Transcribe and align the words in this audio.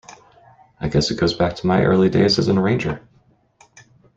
I 0.79 0.87
guess 0.89 1.11
it 1.11 1.19
goes 1.19 1.35
back 1.35 1.55
to 1.57 1.67
my 1.67 1.83
early 1.83 2.09
days 2.09 2.39
as 2.39 2.47
an 2.47 2.57
arranger. 2.57 3.07